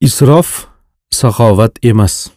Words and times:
isrof 0.00 0.66
saxovat 1.10 1.72
emas. 1.82 2.30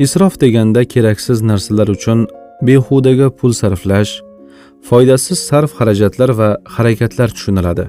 Isrof 0.00 0.40
deganda 0.40 0.84
keraksiz 0.84 1.42
narsalar 1.42 1.88
uchun 1.88 2.26
behudaga 2.62 3.28
pul 3.38 3.52
sarflash 3.52 4.12
foydasiz 4.88 5.38
sarf 5.48 5.70
xarajatlar 5.78 6.30
va 6.38 6.48
harakatlar 6.64 7.28
tushuniladi. 7.36 7.86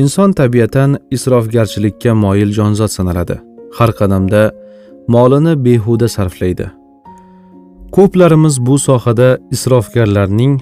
Inson 0.00 0.32
tabiatan 0.32 0.98
isrofgarchilikka 1.10 2.14
moyil 2.14 2.50
jonzot 2.58 2.90
sanaladi. 2.98 3.36
Har 3.78 3.90
qadamda 4.00 4.42
molini 5.08 5.54
behuda 5.64 6.08
sarflaydi. 6.08 6.66
Ko'plarimiz 7.96 8.54
bu 8.66 8.78
sohada 8.88 9.38
isrofgarlarning 9.54 10.54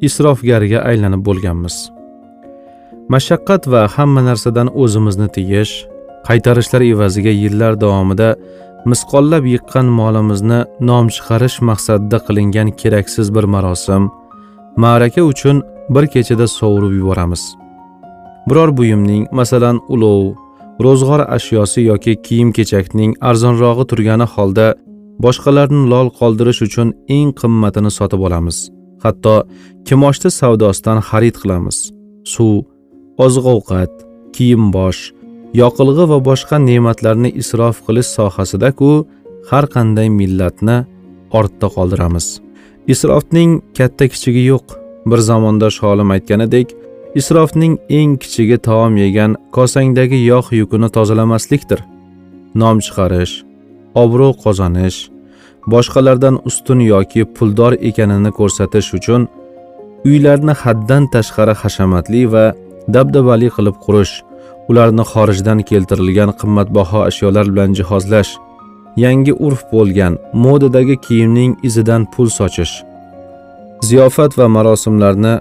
isrofgariga 0.00 0.78
aylanib 0.90 1.26
bo'lganmiz. 1.28 1.99
Mashaqqat 3.14 3.62
va 3.72 3.82
hamma 3.94 4.20
narsadan 4.28 4.68
o'zimizni 4.82 5.28
tiyish 5.36 5.72
qaytarishlar 6.28 6.82
evaziga 6.92 7.32
yillar 7.42 7.72
davomida 7.84 8.28
misqollab 8.90 9.44
yiqqan 9.54 9.86
molimizni 10.00 10.60
nom 10.88 11.06
chiqarish 11.14 11.56
maqsadida 11.70 12.18
qilingan 12.26 12.68
keraksiz 12.80 13.26
bir 13.36 13.44
marosim 13.54 14.02
ma'raka 14.84 15.22
uchun 15.32 15.56
bir 15.94 16.04
kechada 16.14 16.46
sovurib 16.58 16.92
yuboramiz. 17.00 17.42
Biror 18.48 18.70
buyumning 18.78 19.22
masalan 19.38 19.76
ulov 19.94 20.22
ro'zg'or 20.84 21.20
ashyosi 21.36 21.80
yoki 21.90 22.12
kiyim 22.26 22.50
kechakning 22.58 23.10
arzonrog'i 23.28 23.84
turgani 23.90 24.26
holda 24.34 24.66
boshqalarni 25.24 25.82
lol 25.92 26.08
qoldirish 26.18 26.60
uchun 26.66 26.88
eng 27.16 27.30
qimmatini 27.40 27.90
sotib 27.98 28.20
olamiz. 28.26 28.58
Hatto 29.04 29.34
kimoshdi 29.86 30.28
savdosidan 30.40 30.98
xarid 31.08 31.36
qilamiz. 31.42 31.76
Suv 32.32 32.54
oziq 33.24 33.46
ovqat 33.54 33.92
kiyim 34.34 34.70
bosh 34.76 35.00
yoqilg'i 35.62 36.04
va 36.12 36.18
boshqa 36.28 36.56
ne'matlarni 36.68 37.30
isrof 37.42 37.76
qilish 37.86 38.10
sohasida-ku 38.16 38.90
har 39.50 39.64
qanday 39.74 40.08
millatni 40.20 40.76
ortda 41.38 41.68
qoldiramiz. 41.76 42.26
Isrofning 42.92 43.50
katta 43.78 44.04
kichigi 44.12 44.42
yo'q. 44.52 44.66
Bir 45.10 45.20
zamonda 45.28 45.68
sholim 45.78 46.10
aytganidek 46.16 46.68
isrofning 47.20 47.74
eng 47.98 48.16
kichigi 48.22 48.58
taom 48.66 48.96
yegan 49.04 49.36
kosangdagi 49.56 50.18
yog' 50.32 50.52
yukini 50.60 50.88
tozalamaslikdir. 50.96 51.80
Nom 52.60 52.76
chiqarish 52.86 53.34
obro' 54.02 54.34
qozonish 54.44 54.98
boshqalardan 55.72 56.36
ustun 56.48 56.80
yoki 56.92 57.24
puldor 57.36 57.72
ekanini 57.88 58.30
ko'rsatish 58.38 58.88
uchun 58.98 59.28
uylarni 60.08 60.54
haddan 60.62 61.04
tashqari 61.14 61.54
hashamatli 61.62 62.22
va 62.32 62.44
dabdabali 62.88 63.48
qilib 63.56 63.76
qurish 63.84 64.14
ularni 64.70 65.04
xorijdan 65.12 65.58
keltirilgan 65.70 66.30
qimmatbaho 66.40 66.98
ashyolar 67.08 67.46
bilan 67.52 67.70
jihozlash 67.78 68.32
yangi 69.04 69.32
urf 69.46 69.62
bo'lgan 69.72 70.18
modadagi 70.44 70.96
kiyimning 71.06 71.52
izidan 71.68 72.02
pul 72.12 72.28
sochish 72.38 72.74
ziyofat 73.88 74.38
va 74.38 74.46
marosimlarni 74.56 75.34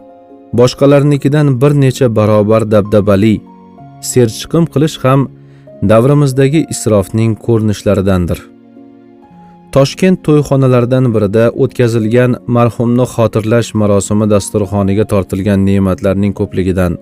boshqalarnikidan 0.60 1.48
bir 1.62 1.72
necha 1.84 2.08
barobar 2.18 2.72
dabdabali 2.74 3.36
serchiqim 4.12 4.66
qilish 4.74 4.98
ham 5.04 5.28
davrimizdagi 5.92 6.62
isrofning 6.74 7.36
ko'rinishlaridandir. 7.46 8.40
Toshkent 9.76 10.24
to'yxonalaridan 10.26 11.06
birida 11.16 11.44
o'tkazilgan 11.64 12.32
marhumni 12.56 13.06
xotirlash 13.14 13.70
marosimi 13.82 14.26
dasturxoniga 14.34 15.06
tortilgan 15.12 15.60
ne'matlarning 15.70 16.34
ko'pligidan 16.40 16.98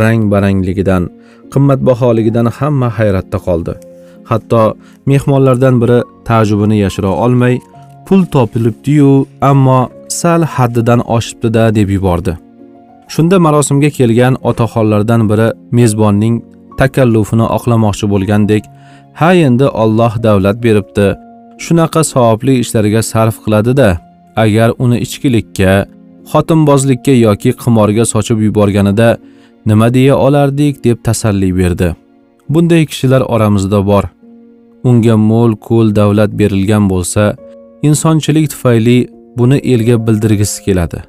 rang 0.00 0.22
barangligidan 0.32 1.08
qimmatbaholigidan 1.52 2.46
hamma 2.58 2.88
hayratda 2.98 3.38
qoldi. 3.46 3.74
Hatto 4.30 4.62
mehmonlardan 5.10 5.80
biri 5.82 5.98
taajjubini 6.28 6.76
yashira 6.84 7.10
olmay 7.24 7.54
pul 8.06 8.20
topilibdi-yu 8.34 9.26
ammo 9.50 9.80
sal 10.20 10.42
haddidan 10.54 11.00
oshibdi-da 11.16 11.64
deb 11.78 11.88
yubordi. 11.96 12.32
Shunda 13.12 13.36
marosimga 13.46 13.90
kelgan 13.98 14.34
otaxonlardan 14.50 15.22
biri 15.30 15.48
mezbonning 15.78 16.34
takallufini 16.80 17.46
oqlamoqchi 17.56 18.06
bo'lgandek 18.12 18.64
ha 19.20 19.30
endi 19.46 19.66
Alloh 19.82 20.12
davlat 20.26 20.56
beribdi 20.64 21.06
shunaqa 21.64 22.02
savobli 22.12 22.54
ishlarga 22.62 23.02
sarf 23.12 23.36
qiladi-da 23.44 23.88
agar 24.44 24.68
uni 24.84 24.98
ichkilikka 25.06 25.72
xotinbozlikka 26.32 27.14
yoki 27.26 27.50
qimorga 27.62 28.04
sochib 28.12 28.38
yuborganida 28.46 29.08
nima 29.66 29.94
deya 29.94 30.16
olardik 30.16 30.84
deb 30.84 30.98
tasalli 31.04 31.56
berdi. 31.56 31.94
Bunday 32.48 32.86
kishilar 32.86 33.20
oramizda 33.20 33.86
bor. 33.86 34.04
Unga 34.84 35.16
mo'l 35.16 35.52
ko'l 35.68 35.94
davlat 35.94 36.30
berilgan 36.40 36.88
bo'lsa 36.90 37.36
insonchilik 37.82 38.50
tufayli 38.50 38.98
buni 39.38 39.58
elga 39.72 40.06
bildirgisi 40.06 40.64
keladi. 40.64 41.00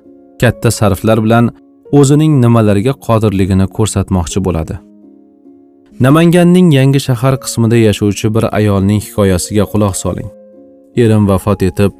Katta 0.42 0.72
sarflar 0.72 1.24
bilan 1.24 1.50
o'zining 1.92 2.34
nimalarga 2.44 2.94
qodirligini 3.08 3.68
ko'rsatmoqchi 3.78 4.40
bo'ladi. 4.48 4.76
Namanganning 6.06 6.68
yangi 6.78 7.00
shahar 7.08 7.36
qismida 7.44 7.78
yashovchi 7.88 8.28
bir 8.36 8.44
ayolning 8.60 9.02
hikoyasiga 9.08 9.66
quloq 9.72 9.96
soling. 10.04 10.30
Erim 11.04 11.28
vafot 11.32 11.64
etib 11.70 11.92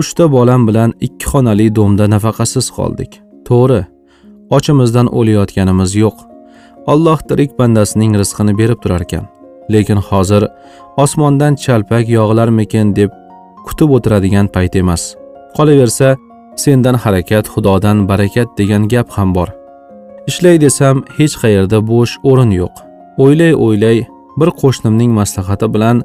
uchta 0.00 0.24
bolam 0.36 0.68
bilan 0.68 0.90
ikki 1.06 1.26
xonali 1.32 1.66
domda 1.76 2.06
nafaqasiz 2.14 2.66
qoldik. 2.78 3.12
To'g'ri 3.48 3.80
ochimizdan 4.50 5.06
o'layotganimiz 5.18 5.94
yo'q. 6.02 6.16
Alloh 6.92 7.18
tirik 7.28 7.58
bandasining 7.58 8.12
rizqini 8.20 8.58
berib 8.58 8.78
turar 8.82 9.02
ekan. 9.06 9.24
Lekin 9.72 10.00
hozir 10.08 10.42
osmondan 10.96 11.54
chalpak 11.64 12.08
yog'ilarmikin 12.08 12.96
deb 12.96 13.10
kutib 13.66 13.90
o'tiradigan 13.96 14.46
payt 14.54 14.76
emas. 14.76 15.02
Qolaversa 15.56 16.16
sendan 16.56 16.94
harakat 16.94 17.44
xudodan 17.52 18.08
barakat 18.08 18.48
degan 18.58 18.88
gap 18.92 19.08
ham 19.16 19.34
bor. 19.34 19.48
Ishlay 20.30 20.60
desam 20.60 21.04
hech 21.18 21.34
qayerda 21.42 21.78
bo'sh 21.90 22.14
o'rin 22.30 22.50
yo'q. 22.60 22.74
O'ylay 23.22 23.52
o'ylay 23.64 23.98
bir 24.40 24.50
qo'shnimning 24.60 25.10
maslahati 25.18 25.66
bilan 25.74 26.02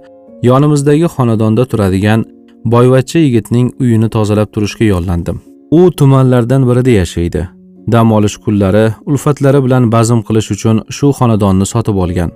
yonimizdagi 0.50 1.08
xonadonda 1.16 1.63
turadigan 1.72 2.25
boyvachcha 2.73 3.19
yigitning 3.19 3.68
uyini 3.81 4.09
tozalab 4.16 4.50
turishga 4.53 4.85
yollandim. 4.94 5.41
U 5.72 5.91
tumanlardan 5.97 6.69
birida 6.69 6.91
yashaydi. 7.02 7.60
Dam 7.87 8.11
olish 8.11 8.37
kunlari 8.43 8.85
ulfatlari 9.05 9.63
bilan 9.65 9.91
bazm 9.91 10.19
qilish 10.27 10.49
uchun 10.55 10.77
shu 10.97 11.07
xonadonni 11.19 11.65
sotib 11.73 11.97
olgan. 12.03 12.31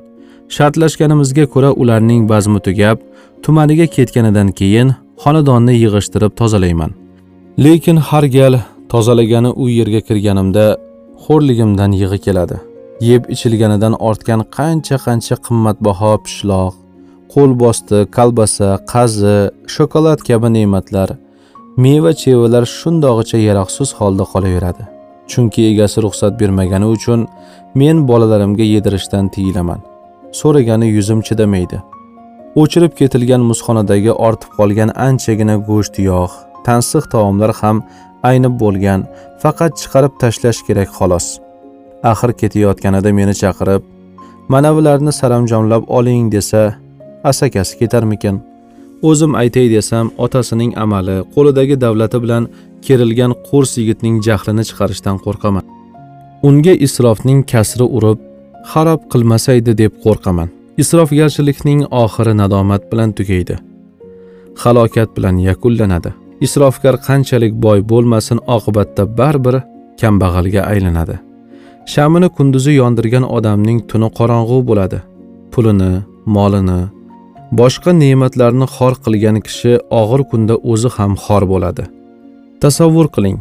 Shartlashganimizga 0.55 1.45
ko'ra 1.53 1.71
ularning 1.81 2.29
bazmi 2.29 2.59
tugab 2.67 2.97
tumaniga 3.43 3.87
ketganidan 3.95 4.49
keyin 4.59 4.89
xonadonni 5.23 5.73
yig'ishtirib 5.83 6.33
tozalayman. 6.39 6.91
Lekin 7.65 7.97
har 7.97 8.25
gal 8.37 8.53
tozalagani 8.91 9.51
u 9.63 9.65
yerga 9.69 10.01
kirganimda 10.07 10.65
xo'rligimdan 11.25 11.91
yig'i 12.01 12.19
keladi. 12.25 12.57
Yeb 13.09 13.23
ichilganidan 13.33 13.93
ortgan 14.09 14.41
qancha 14.57 14.97
qancha 15.05 15.35
qimmatbaho 15.45 16.11
pishloq 16.25 16.73
qo'lbosti 17.33 17.97
kolbasa 18.17 18.69
qazi 18.91 19.37
shokolad 19.75 20.19
kabi 20.27 20.49
ne'matlar 20.57 21.09
meva 21.83 22.11
chevalar 22.21 22.63
shundog'icha 22.79 23.37
yaroqsiz 23.47 23.89
holda 23.99 24.23
qolaveradi. 24.33 24.83
Chunki 25.31 25.61
egasi 25.71 26.01
ruxsat 26.05 26.33
bermagani 26.39 26.87
uchun 26.95 27.27
men 27.75 28.07
bolalarimga 28.09 28.65
yedirishdan 28.73 29.25
tiyilaman. 29.35 29.79
So'ragani 30.39 30.87
yuzim 30.97 31.19
chidamaydi. 31.27 31.77
O'chirib 32.61 32.93
ketilgan 32.99 33.41
muzxonadagi 33.49 34.11
ortib 34.27 34.51
qolgan 34.59 34.89
anchagina 35.07 35.55
go'sht 35.69 35.95
yog' 36.09 36.35
tansiq 36.67 37.05
taomlar 37.13 37.51
ham 37.61 37.77
aynib 38.29 38.53
bo'lgan 38.63 39.01
faqat 39.41 39.71
chiqarib 39.81 40.13
tashlash 40.21 40.61
kerak 40.67 40.89
xolos. 40.97 41.27
Axir 42.11 42.31
ketayotganida 42.41 43.11
meni 43.19 43.33
chaqirib 43.41 43.81
mana 44.53 44.69
bularni 44.75 45.11
saramjomlab 45.19 45.83
oling 45.97 46.25
desa 46.35 46.61
asakasi 47.31 47.73
ketarmikin? 47.81 48.35
O'zim 49.09 49.31
aytay 49.41 49.67
desam 49.75 50.05
otasining 50.25 50.71
amali 50.83 51.17
qo'lidagi 51.35 51.75
davlati 51.83 52.17
bilan 52.23 52.43
kerilgan 52.87 53.31
qo'rs 53.47 53.71
yigitning 53.79 54.15
jahlini 54.27 54.63
chiqarishdan 54.69 55.17
qo'rqaman. 55.25 55.65
Unga 56.47 56.73
isrofning 56.85 57.39
kasri 57.51 57.85
urib 57.97 58.19
xarob 58.71 59.01
qilmasaydi 59.11 59.71
deb 59.81 59.93
qo'rqaman. 60.05 60.49
Isrofgarchilikning 60.81 61.81
oxiri 62.03 62.33
nadomat 62.41 62.83
bilan 62.91 63.09
tugaydi. 63.17 63.55
Halokat 64.61 65.09
bilan 65.17 65.35
yakunlanadi. 65.49 66.11
Isrofgar 66.45 66.95
qanchalik 67.07 67.53
boy 67.65 67.79
bo'lmasin 67.91 68.39
oqibatda 68.55 69.03
baribir 69.19 69.55
kambag'alga 70.01 70.61
aylanadi. 70.71 71.15
Shamini 71.93 72.29
kunduzi 72.37 72.71
yondirgan 72.81 73.25
odamning 73.37 73.79
tuni 73.89 74.09
qorong'u 74.19 74.57
bo'ladi. 74.69 74.99
Pulini 75.53 75.91
molini 76.35 76.81
boshqa 77.59 77.91
ne'matlarni 78.03 78.67
xor 78.75 78.93
qilgan 79.03 79.37
kishi 79.47 79.73
og'ir 80.01 80.21
kunda 80.31 80.55
o'zi 80.71 80.89
ham 80.97 81.11
xor 81.25 81.43
bo'ladi. 81.53 81.83
Tasavvur 82.65 83.07
qiling. 83.15 83.39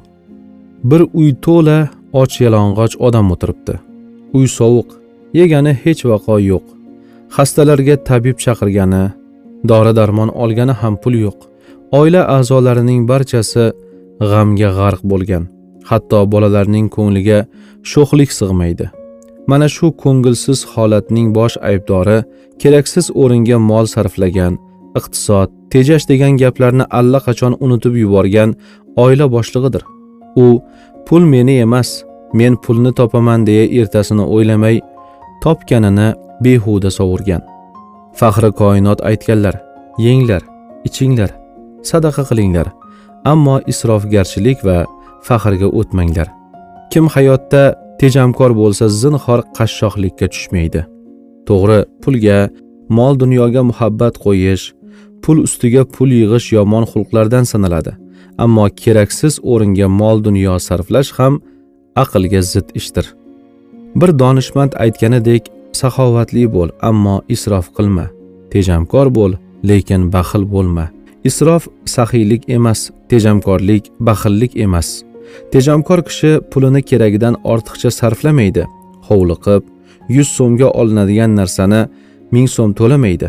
Bir 0.90 1.00
uy 1.20 1.30
to'la 1.44 1.78
och 2.20 2.34
yalang'och 2.44 2.94
odam 3.06 3.26
o'tiribdi. 3.34 3.74
Uy 4.36 4.46
sovuq 4.58 4.88
yegani 5.38 5.72
hech 5.82 6.02
vaqo 6.10 6.36
yo'q. 6.50 6.64
Xastalarga 7.36 7.96
tabib 8.08 8.36
chaqirgani 8.44 9.04
dori 9.70 9.92
darmon 9.98 10.30
olgani 10.42 10.74
ham 10.80 10.94
pul 11.02 11.14
yo'q. 11.24 11.38
Oila 11.98 12.22
a'zolarining 12.36 13.00
barchasi 13.10 13.64
g'amga 14.30 14.70
g'arq 14.78 15.00
bo'lgan. 15.10 15.44
Hatto 15.88 16.18
bolalarning 16.32 16.86
ko'ngliga 16.96 17.38
sho'xlik 17.90 18.30
sig'maydi. 18.40 18.86
Mana 19.50 19.66
shu 19.76 19.86
ko'ngilsiz 20.02 20.60
holatning 20.72 21.28
bosh 21.38 21.56
aybdori 21.70 22.18
keraksiz 22.60 23.06
o'ringa 23.22 23.56
mol 23.70 23.86
sarflagan 23.94 24.54
iqtisod 24.98 25.48
tejash 25.72 26.06
degan 26.10 26.36
gaplarni 26.42 26.84
allaqachon 26.98 27.56
unutib 27.64 27.94
yuborgan 28.02 28.54
oila 28.96 29.26
boshlig'idir. 29.34 29.82
U 30.36 30.60
pul 31.06 31.22
meni 31.32 31.60
emas 31.66 32.04
men 32.32 32.56
pulni 32.64 32.92
topaman 32.98 33.46
deya 33.46 33.64
ertasini 33.80 34.24
o'ylamay 34.34 34.80
topganini 35.42 36.08
behuda 36.44 36.90
sovurgan. 36.90 37.42
Faxri 38.18 38.50
koinot 38.60 39.00
aytganlar 39.10 39.56
yenglar 40.06 40.42
ichinglar 40.88 41.30
sadaqa 41.90 42.22
qilinglar 42.30 42.68
ammo 43.32 43.56
isrofgarchilik 43.72 44.58
va 44.68 44.78
faxrga 45.26 45.68
o'tmanglar. 45.78 46.28
Kim 46.92 47.06
hayotda 47.14 47.62
tejamkor 48.00 48.52
bo'lsa 48.60 48.88
zinhor 49.02 49.40
qashshoqlikka 49.56 50.26
tushmaydi. 50.32 50.82
To'g'ri 51.48 51.80
pulga 52.02 52.38
mol 52.98 53.14
dunyoga 53.22 53.62
muhabbat 53.70 54.14
qo'yish 54.24 54.64
pul 55.22 55.38
ustiga 55.46 55.82
pul 55.94 56.10
yig'ish 56.20 56.48
yomon 56.56 56.84
xulqlardan 56.92 57.44
sanaladi. 57.52 57.92
Ammo 58.38 58.66
keraksiz 58.82 59.38
o'ringa 59.42 59.88
mol 59.88 60.24
dunyo 60.24 60.58
sarflash 60.58 61.12
ham 61.18 61.40
aqlga 62.02 62.42
zid 62.42 62.68
ishdir. 62.74 63.06
Bir 64.00 64.10
donishmand 64.18 64.72
aytganidek 64.84 65.50
saxovatli 65.80 66.44
bo'l 66.56 66.70
ammo 66.90 67.16
isrof 67.34 67.66
qilma. 67.76 68.06
Tejamkor 68.52 69.06
bo'l 69.18 69.32
lekin 69.70 70.02
baxil 70.14 70.44
bo'lma. 70.54 70.86
Isrof 71.28 71.68
saxiylik 71.96 72.42
emas 72.56 72.80
tejamkorlik 73.10 73.84
baxillik 74.06 74.52
emas. 74.66 74.88
Tejamkor 75.52 76.00
kishi 76.08 76.32
pulini 76.50 76.82
keragidan 76.90 77.34
ortiqcha 77.52 77.90
sarflamaydi. 77.98 78.64
Hovliqib 79.08 79.62
yuz 80.16 80.28
so'mga 80.36 80.68
olinadigan 80.80 81.32
narsani 81.40 81.82
ming 82.34 82.48
so'm 82.56 82.70
to'lamaydi. 82.78 83.28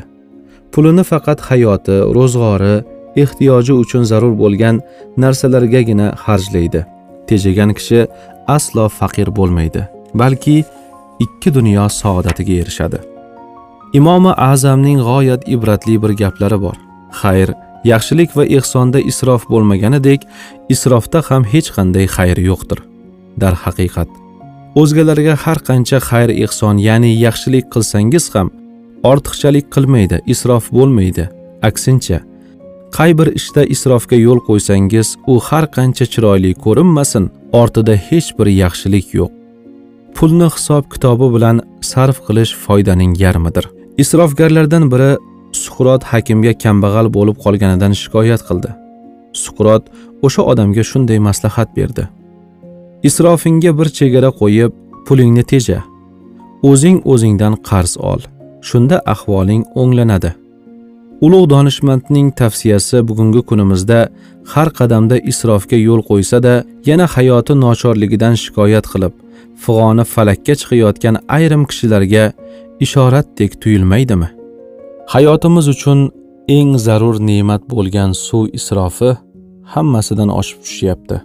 Pulini 0.74 1.04
faqat 1.12 1.40
hayoti 1.50 1.96
ro'zg'ori 2.18 2.76
ehtiyoji 3.24 3.74
uchun 3.74 4.04
zarur 4.12 4.34
bo'lgan 4.44 4.82
narsalargagina 5.18 6.08
xarjlaydi. 6.24 6.82
Tejagan 7.28 7.72
kishi 7.78 8.08
aslo 8.48 8.86
faqir 9.00 9.28
bo'lmaydi 9.38 9.82
balki 10.22 10.64
ikki 11.20 11.54
dunyo 11.54 11.90
saodatiga 11.90 12.54
erishadi. 12.62 13.00
Imomi 13.94 14.32
azamning 14.52 15.00
g'oyat 15.10 15.48
ibratli 15.56 15.96
bir 16.04 16.12
gaplari 16.22 16.60
bor. 16.66 16.78
Xayr 17.22 17.50
yaxshilik 17.92 18.36
va 18.38 18.46
ehsonda 18.58 19.00
isrof 19.12 19.48
bo'lmaganidek 19.54 20.22
isrofda 20.74 21.22
ham 21.30 21.44
hech 21.54 21.70
qanday 21.76 22.06
xayr 22.18 22.38
yo'qdir. 22.50 22.80
Darhaqiqat 23.42 24.10
o'zgalarga 24.82 25.36
har 25.44 25.60
qancha 25.70 26.00
xayr 26.10 26.30
ehson 26.46 26.76
ya'ni 26.88 27.12
yaxshilik 27.26 27.66
qilsangiz 27.74 28.26
ham 28.36 28.48
ortiqchalik 29.12 29.66
qilmaydi 29.76 30.18
isrof 30.34 30.66
bo'lmaydi. 30.78 31.26
Aksincha 31.70 32.20
qay 32.98 33.12
bir 33.20 33.28
ishda 33.40 33.64
isrofga 33.76 34.16
yo'l 34.16 34.40
qo'ysangiz 34.48 35.08
u 35.32 35.34
har 35.48 35.66
qancha 35.76 36.06
chiroyli 36.14 36.52
ko'rinmasin 36.66 37.24
ortida 37.62 37.96
hech 38.08 38.30
bir 38.38 38.48
yaxshilik 38.64 39.08
yo'q. 39.18 39.32
Pulni 40.16 40.48
hisob 40.56 40.84
kitobi 40.94 41.28
bilan 41.36 41.58
sarf 41.92 42.18
qilish 42.28 42.54
foydaning 42.66 43.14
yarmidir. 43.24 43.66
Isrofgarlardan 44.04 44.86
biri 44.94 45.10
suqrot 45.64 46.04
hakimga 46.12 46.54
kambag'al 46.64 47.08
bo'lib 47.18 47.38
qolganidan 47.46 47.94
shikoyat 48.02 48.42
qildi. 48.48 48.72
Suqrot 49.44 49.84
o'sha 50.26 50.42
odamga 50.52 50.84
shunday 50.92 51.20
maslahat 51.28 51.70
berdi. 51.78 52.04
Isrofingga 53.08 53.72
bir 53.80 53.88
chegara 53.98 54.32
qo'yib 54.42 54.72
pulingni 55.08 55.44
teja. 55.52 55.80
O'zing 56.70 56.98
o'zingdan 57.12 57.54
qarz 57.70 57.94
ol. 58.12 58.22
Shunda 58.68 58.98
ahvoling 59.14 59.64
o'nglanadi. 59.82 60.32
Ulug' 61.22 61.50
donishmandning 61.50 62.32
tavsiyasi 62.36 63.08
bugungi 63.08 63.42
kunimizda 63.50 64.00
har 64.54 64.70
qadamda 64.80 65.18
isrofga 65.32 65.78
yo'l 65.88 66.02
qo'ysa-da, 66.10 66.64
yana 66.90 67.06
hayoti 67.16 67.54
nochorligidan 67.64 68.36
shikoyat 68.44 68.86
qilib, 68.94 69.14
fig'oni 69.64 70.04
falakka 70.14 70.54
chiqayotgan 70.60 71.16
ayrim 71.38 71.64
kishilarga 71.70 72.24
ishoratdek 72.86 73.52
tuyulmaydimi? 73.62 74.30
Hayotimiz 75.14 75.68
uchun 75.76 76.00
eng 76.58 76.72
zarur 76.86 77.16
ne'mat 77.30 77.64
bo'lgan 77.72 78.12
suv 78.26 78.44
isrofi 78.58 79.12
hammasidan 79.74 80.30
oshib 80.40 80.60
tushyapti. 80.66 81.18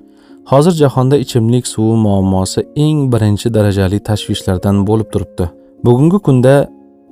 Hozir 0.51 0.75
jahonda 0.83 1.17
ichimlik 1.25 1.67
suvi 1.67 1.97
muammosi 2.07 2.61
eng 2.85 2.99
birinchi 3.13 3.49
darajali 3.57 3.99
tashvishlardan 4.09 4.77
bo'lib 4.89 5.09
turibdi. 5.13 5.47
Bugungi 5.85 6.19
kunda 6.27 6.55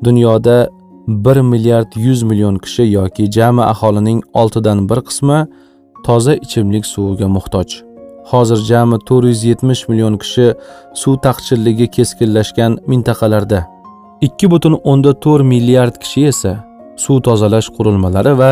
dunyoda 0.07 0.57
1 1.08 1.43
milliard 1.43 1.96
100 1.96 2.22
million 2.22 2.56
kishi 2.58 2.82
yoki 2.82 3.31
jami 3.31 3.62
aholining 3.62 4.22
6 4.34 4.64
dan 4.64 4.78
1 4.88 5.02
qismi 5.08 5.46
toza 6.05 6.34
ichimlik 6.34 6.87
suviga 6.87 7.28
muhtoj. 7.28 7.69
Hozir 8.31 8.56
jami 8.56 8.96
470 9.10 9.88
million 9.88 10.19
kishi 10.19 10.46
suv 10.94 11.14
taqchilligi 11.26 11.87
keskinlashgan 11.96 12.72
mintaqalarda 12.87 13.60
2.4 14.22 15.43
milliard 15.52 15.94
kishi 16.02 16.26
esa 16.32 16.52
suv 16.96 17.22
tozalash 17.22 17.69
qurilmalari 17.76 18.38
va 18.40 18.50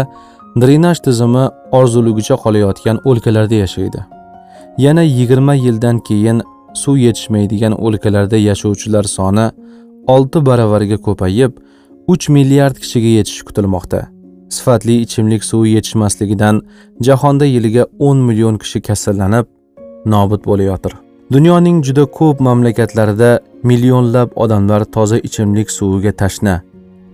drenaj 0.61 0.99
tizimi 1.07 1.45
orzulugicha 1.79 2.37
qolayotgan 2.45 2.97
o'lkalarda 3.05 3.55
yashaydi. 3.65 4.01
Yana 4.79 5.03
20 5.03 5.55
yildan 5.67 5.97
keyin 6.09 6.43
suv 6.83 6.97
yetishmaydigan 7.07 7.73
o'lkalarda 7.85 8.37
yashovchilar 8.49 9.05
soni 9.17 9.47
6 10.09 10.47
baravarga 10.49 10.97
ko'payib, 11.07 11.53
3 12.09 12.29
milliard 12.29 12.77
kishiga 12.77 13.07
yetishi 13.07 13.45
kutilmoqda. 13.45 14.09
Sifatli 14.49 15.01
ichimlik 15.01 15.45
suvi 15.45 15.71
yetishmasligidan 15.71 16.63
jahonda 17.01 17.45
yiliga 17.45 17.87
10 17.99 18.17
million 18.17 18.59
kishi 18.59 18.81
kasallanib, 18.81 19.47
nobud 20.05 20.45
bo'layotir. 20.45 20.93
Dunyoning 21.33 21.85
juda 21.85 22.05
ko'p 22.19 22.41
mamlakatlarida 22.41 23.41
millionlab 23.63 24.31
odamlar 24.37 24.85
toza 24.85 25.19
ichimlik 25.19 25.71
suviga 25.71 26.13
tashna. 26.13 26.61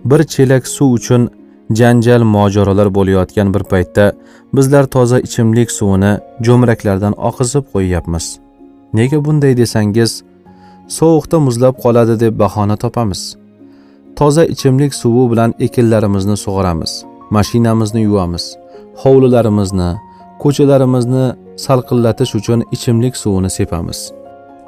Bir 0.05 0.23
chelak 0.23 0.67
suv 0.67 0.93
uchun 0.97 1.29
janjal 1.79 2.23
mojarolar 2.23 2.87
bo'layotgan 2.97 3.53
bir 3.53 3.63
paytda 3.71 4.05
bizlar 4.53 4.85
toza 4.85 5.19
ichimlik 5.19 5.71
suvini 5.71 6.17
jo'mraklardan 6.45 7.13
oqizib 7.29 7.63
qo'yyapmiz. 7.73 8.25
Nega 8.93 9.25
bunday 9.25 9.57
desangiz, 9.57 10.11
sovuqda 10.97 11.39
muzlab 11.39 11.75
qoladi 11.83 12.19
deb 12.19 12.39
bahona 12.39 12.75
topamiz. 12.75 13.42
Toza 14.15 14.45
ichimlik 14.45 14.93
suvi 14.93 15.23
bilan 15.31 15.53
ekinlarimizni 15.59 16.35
sug'oramiz, 16.37 16.91
mashinamizni 17.35 18.01
yuvamiz, 18.07 18.45
hovlilarimizni, 19.01 19.89
ko'chalarimizni 20.43 21.25
salqinlatish 21.65 22.35
uchun 22.39 22.59
ichimlik 22.75 23.17
suvini 23.23 23.49
sepamiz. 23.57 23.99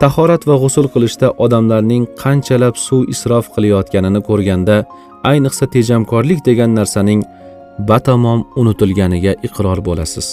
Tahorat 0.02 0.48
va 0.50 0.56
g'usul 0.64 0.88
qilishda 0.94 1.28
odamlarning 1.46 2.04
qanchalab 2.24 2.75
suv 2.88 3.02
isrof 3.14 3.46
qilayotganini 3.56 4.22
ko'rganda, 4.30 4.78
ayniqsa 5.32 5.66
tejamkorlik 5.75 6.40
degan 6.50 6.72
narsaning 6.80 7.22
batamom 7.90 8.40
unutilganiga 8.62 9.34
iqror 9.48 9.80
bo'lasiz. 9.88 10.28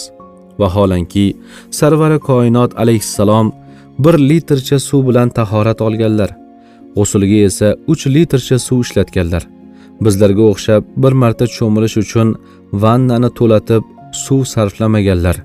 Vaholanki, 0.61 1.27
Sarvari 1.79 2.19
koinot 2.29 2.71
alayhissalom 2.81 3.47
bir 4.03 4.15
litrcha 4.29 4.79
suv 4.89 5.01
bilan 5.09 5.29
tahorat 5.29 5.81
olganlar. 5.81 6.42
G'usulga 6.95 7.39
esa 7.49 7.75
3 7.87 8.07
litrcha 8.15 8.57
suv 8.59 8.79
ishlatganlar. 8.85 9.43
Bizlarga 10.05 10.43
o'xshab 10.51 10.83
bir 11.03 11.13
marta 11.21 11.45
cho'milish 11.55 11.97
uchun 12.03 12.27
vannani 12.83 13.29
to'latib 13.39 13.83
suv 14.25 14.43
sarflamaganlar. 14.53 15.37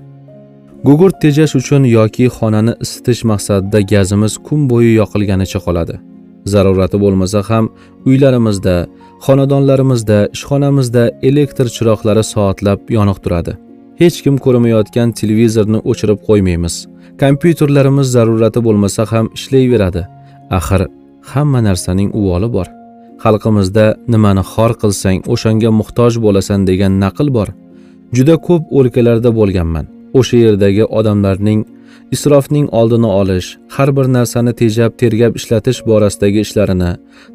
Gugurt 0.87 1.15
tejash 1.23 1.55
uchun 1.59 1.83
yoki 1.97 2.25
xonani 2.37 2.73
isitish 2.85 3.21
maqsadida 3.31 3.79
gazimiz 3.93 4.33
kun 4.47 4.61
bo'yi 4.71 4.91
yoqilganicha 5.01 5.59
qoladi. 5.65 5.95
Zarurati 6.53 6.97
bo'lmasa 7.03 7.39
ham 7.49 7.65
uylarimizda, 8.09 8.75
xonadonlarimizda, 9.25 10.17
ishxonamizda 10.35 11.03
elektr 11.29 11.65
chiroqlari 11.75 12.23
soatlab 12.33 12.79
yoniq 12.97 13.17
turadi. 13.23 13.53
Hech 14.01 14.17
kim 14.23 14.35
ko'rmayotgan 14.45 15.09
televizorni 15.19 15.79
o'chirib 15.89 16.19
qo'ymaymiz. 16.27 16.75
Kompyuterlarimiz 17.23 18.07
zarurati 18.15 18.59
bo'lmasa 18.67 19.01
ham 19.11 19.25
ishlayveradi. 19.37 20.01
Axir 20.59 20.81
hamma 21.31 21.59
narsaning 21.67 22.09
uvoli 22.19 22.49
bor. 22.55 22.67
Xalqimizda 23.23 23.85
nimani 24.13 24.43
xor 24.51 24.71
qilsang, 24.81 25.19
o'shanga 25.33 25.69
muhtoj 25.79 26.13
bo'lasan 26.25 26.67
degan 26.69 26.99
naql 27.03 27.27
bor. 27.37 27.49
Juda 28.15 28.35
ko'p 28.47 28.63
o'lkalarda 28.77 29.31
bo'lganman. 29.39 29.87
o'sha 30.13 30.37
yerdagi 30.37 30.85
odamlarning 30.99 31.65
isrofning 32.15 32.69
oldini 32.79 33.09
olish 33.21 33.49
har 33.75 33.89
bir 33.97 34.07
narsani 34.17 34.53
tejab 34.61 34.97
tergab 35.01 35.35
ishlatish 35.39 35.81
borasidagi 35.89 36.39
ishlarini 36.45 36.91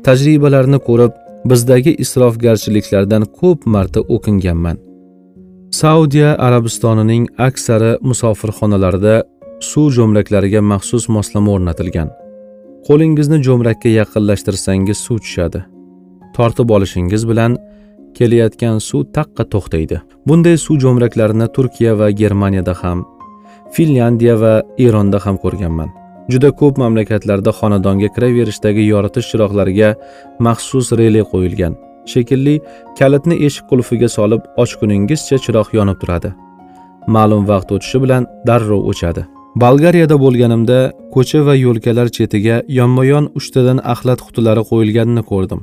tajribalarini 0.07 0.81
ko'rib 0.89 1.13
bizdagi 1.53 1.95
isrofgarchiliklardan 2.05 3.29
ko'p 3.41 3.69
marta 3.77 4.01
o'kinganman 4.17 4.83
saudiya 5.83 6.35
arabistonining 6.49 7.25
aksari 7.49 7.93
musofirxonalarida 8.11 9.15
suv 9.71 9.87
jo'mraklariga 9.97 10.61
maxsus 10.73 11.09
moslama 11.17 11.51
o'rnatilgan 11.57 12.09
qo'lingizni 12.89 13.39
jo'mrakka 13.47 13.89
yaqinlashtirsangiz 13.89 14.99
suv 15.07 15.19
tushadi. 15.25 15.61
Tortib 16.37 16.69
olishingiz 16.77 17.23
bilan 17.31 17.57
kelayotgan 18.19 18.79
suv 18.89 19.07
taqqa 19.17 19.45
to'xtaydi. 19.55 20.01
Bunday 20.29 20.57
suv 20.65 20.77
jo'mraklarini 20.85 21.47
turkiya 21.57 21.93
va 22.01 22.11
germaniyada 22.21 22.75
ham 22.83 23.05
finlyandiya 23.75 24.35
va 24.43 24.55
eronda 24.87 25.19
ham 25.25 25.37
ko'rganman. 25.45 25.91
Juda 26.33 26.51
ko'p 26.61 26.75
mamlakatlarda 26.83 27.53
xonadonga 27.61 28.09
kiraverishdagi 28.15 28.85
yoritish 28.93 29.27
chiroqlariga 29.31 29.91
maxsus 30.47 30.93
rele 31.01 31.23
qo'yilgan. 31.33 31.75
Shekilli 32.13 32.57
kalitni 32.99 33.37
eshik 33.47 33.65
qulfiga 33.71 34.09
solib 34.17 34.43
ochguningizcha 34.63 35.37
chiroq 35.45 35.69
yonib 35.79 35.99
turadi. 36.03 36.31
Ma'lum 37.15 37.49
vaqt 37.53 37.69
o'tishi 37.77 37.99
bilan 38.05 38.29
darrov 38.49 38.83
o'chadi. 38.93 39.25
Bolgariyada 39.63 40.17
bo'lganimda 40.25 40.79
ko'cha 41.15 41.41
va 41.47 41.55
yo'lkalar 41.55 42.09
chetiga 42.17 42.57
yonma 42.79 43.05
yon 43.13 43.25
uchtadan 43.39 43.79
axlat 43.93 44.21
qutilari 44.27 44.63
qo'yilganini 44.71 45.23
ko'rdim. 45.31 45.61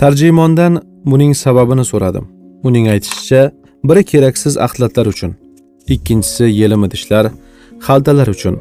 Tarjimondan 0.00 0.72
buning 1.10 1.32
sababini 1.44 1.84
so'radim. 1.92 2.24
Uning 2.68 2.86
aytishicha 2.94 3.42
biri 3.88 4.02
keraksiz 4.10 4.54
axlatlar 4.66 5.06
uchun 5.14 5.32
ikkinchisi 5.94 6.44
yelim 6.60 6.84
idishlar 6.86 7.24
xaltalar 7.86 8.28
uchun 8.36 8.54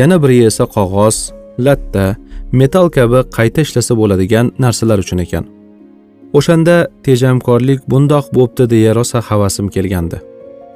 yana 0.00 0.16
biri 0.22 0.38
esa 0.50 0.64
qog'oz 0.76 1.16
latta 1.66 2.04
metal 2.60 2.86
kabi 2.96 3.20
qayta 3.36 3.60
ishlasa 3.66 3.92
bo'ladigan 4.00 4.46
narsalar 4.64 4.98
uchun 5.04 5.18
ekan. 5.24 5.44
O'shanda 6.38 6.76
tejamkorlik 7.06 7.80
bundoq 7.92 8.26
bo'pti 8.36 8.64
deya 8.72 8.92
rosa 8.98 9.18
havasim 9.28 9.66
kelgandi. 9.74 10.18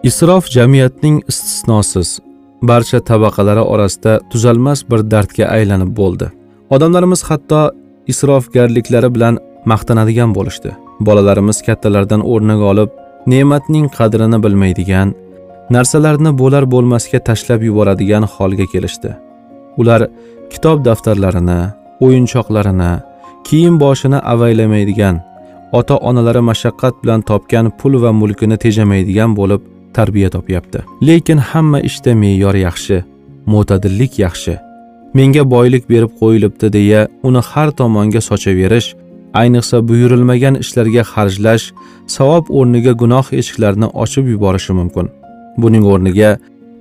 Isrof 0.08 0.44
jamiyatning 0.56 1.16
istisnosiz 1.30 2.08
barcha 2.62 3.00
tabaqalari 3.00 3.60
orasida 3.60 4.20
tuzalmas 4.30 4.82
bir 4.90 5.00
dardga 5.10 5.44
aylanib 5.56 5.90
bo'ldi. 5.96 6.26
Odamlarimiz 6.70 7.22
hatto 7.28 7.60
isrofgarliklari 8.12 9.14
bilan 9.14 9.38
maqtanadigan 9.70 10.34
bo'lishdi. 10.36 10.70
Bolalarimiz 11.06 11.62
kattalardan 11.66 12.22
o'rnak 12.32 12.60
olib 12.70 12.90
ne'matning 13.32 13.86
qadrini 13.98 14.38
bilmaydigan 14.44 15.14
narsalarni 15.74 16.30
bo'lar 16.40 16.64
bo'lmasga 16.74 17.18
tashlab 17.28 17.60
yuboradigan 17.68 18.24
holga 18.34 18.66
kelishdi. 18.72 19.10
Ular 19.80 20.00
kitob 20.52 20.84
daftarlarini 20.88 21.60
o'yinchoqlarini 22.06 22.92
kiyim 23.46 23.80
boshini 23.84 24.18
avaylamaydigan 24.32 25.16
ota 25.78 25.96
onalari 26.08 26.42
mashaqqat 26.50 26.94
bilan 27.02 27.20
topgan 27.30 27.66
pul 27.78 27.94
va 28.02 28.10
mulkini 28.20 28.56
tejamaydigan 28.64 29.30
bo'lib 29.38 29.62
tarbiya 29.98 30.30
topyapti. 30.36 30.78
Lekin 31.08 31.38
hamma 31.50 31.80
ishda 31.88 32.14
me'yor 32.22 32.56
yaxshi 32.66 32.96
mo'tadillik 33.52 34.18
yaxshi. 34.24 34.54
Menga 35.16 35.42
boylik 35.54 35.84
berib 35.92 36.12
qo'yilibdi 36.20 36.72
deya 36.76 37.00
uni 37.28 37.42
har 37.50 37.68
tomonga 37.78 38.20
sochaverish 38.30 38.88
ayniqsa 39.40 39.76
buyurilmagan 39.88 40.54
ishlarga 40.62 41.02
xarjlash 41.12 41.66
savob 42.16 42.44
o'rniga 42.58 42.92
gunoh 43.02 43.26
eshiklarini 43.40 43.88
ochib 44.02 44.24
yuborishi 44.32 44.72
mumkin. 44.80 45.06
Buning 45.62 45.84
o'rniga 45.92 46.30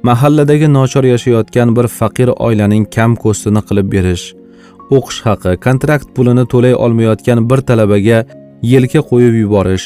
mahalladagi 0.09 0.67
nochor 0.77 1.05
yashayotgan 1.13 1.69
bir 1.77 1.87
faqir 1.99 2.29
oilaning 2.47 2.83
kam 2.95 3.11
ko'stini 3.23 3.61
qilib 3.67 3.87
berish 3.95 4.25
o'qish 4.97 5.19
haqi 5.27 5.51
kontrakt 5.65 6.07
pulini 6.15 6.45
to'lay 6.53 6.73
olmayotgan 6.85 7.39
bir 7.49 7.59
talabaga 7.69 8.17
yelka 8.73 9.01
qo'yib 9.11 9.35
yuborish 9.43 9.85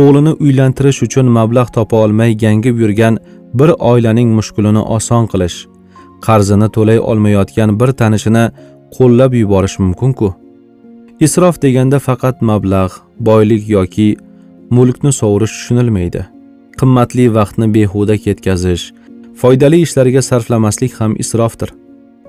o'g'lini 0.00 0.32
uylantirish 0.44 1.02
uchun 1.06 1.26
mablag' 1.36 1.70
topa 1.76 1.96
olmay 2.04 2.34
gangib 2.44 2.80
yurgan 2.82 3.18
bir 3.58 3.70
oilaning 3.90 4.30
mushkulini 4.38 4.82
oson 4.96 5.26
qilish 5.32 5.58
qarzini 6.26 6.68
to'lay 6.76 6.98
olmayotgan 7.10 7.70
bir 7.80 7.90
tanishini 8.00 8.44
qo'llab 8.96 9.32
yuborish 9.40 9.76
mumkinku. 9.82 10.28
Isrof 11.26 11.62
deganda 11.64 11.98
faqat 12.06 12.42
mablag' 12.50 12.96
boylik 13.28 13.68
yoki 13.76 14.08
mulkni 14.76 15.12
sovurish 15.20 15.54
tushunilmaydi. 15.56 16.22
Qimmatli 16.78 17.26
vaqtni 17.36 17.66
behuda 17.76 18.16
ketkazish 18.24 18.84
foydali 19.40 19.78
ishlarga 19.86 20.22
sarflamaslik 20.30 20.92
ham 21.00 21.12
isrofdir. 21.22 21.70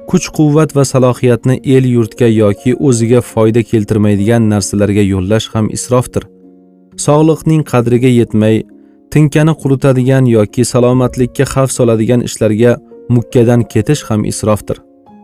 Kuch 0.10 0.28
quvvat 0.38 0.76
va 0.78 0.86
salohiyatni 0.92 1.56
el 1.76 1.86
yurtga 1.96 2.28
yoki 2.42 2.76
o'ziga 2.88 3.22
foyda 3.34 3.62
keltirmaydigan 3.72 4.50
narsalarga 4.54 5.04
yo'llash 5.14 5.48
ham 5.54 5.70
isrofdir. 5.78 6.24
Sog'liqning 6.98 7.64
qadriga 7.72 8.08
yetmay 8.08 8.64
tinkani 9.12 9.54
quritadigan 9.62 10.26
yoki 10.26 10.66
salomatlikka 10.66 11.46
xavf 11.54 11.72
soladigan 11.72 12.22
ishlarga 12.28 12.78
mukkadan 13.10 13.64
ketish 13.64 14.04
ham 14.10 14.26
isrofdir. 14.32 14.78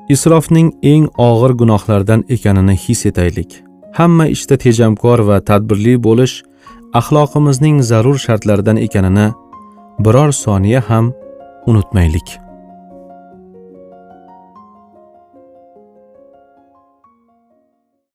Isrofning 0.10 0.72
eng 0.84 1.06
og'ir 1.18 1.52
gunohlardan 1.62 2.26
ekanini 2.30 2.76
his 2.76 3.06
etaylik. 3.06 3.64
Hamma 3.94 4.26
ishda 4.28 4.56
işte 4.56 4.58
tejamkor 4.58 5.20
va 5.20 5.40
tadbirli 5.40 6.04
bo'lish 6.04 6.44
axloqimizning 6.94 7.82
zarur 7.84 8.18
shartlaridan 8.18 8.78
ekanini 8.78 9.28
biror 10.00 10.32
soniya 10.32 10.82
ham 10.90 11.14
unutmaylik. 11.68 12.51